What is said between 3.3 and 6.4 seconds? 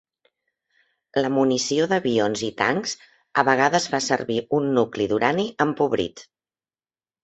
a vegades fa servir un nucli d'urani empobrit.